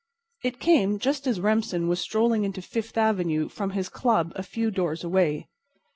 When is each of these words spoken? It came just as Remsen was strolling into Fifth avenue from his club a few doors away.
It 0.43 0.59
came 0.59 0.97
just 0.97 1.27
as 1.27 1.39
Remsen 1.39 1.87
was 1.87 1.99
strolling 1.99 2.43
into 2.43 2.59
Fifth 2.59 2.97
avenue 2.97 3.49
from 3.49 3.69
his 3.69 3.87
club 3.87 4.33
a 4.35 4.41
few 4.41 4.71
doors 4.71 5.03
away. 5.03 5.47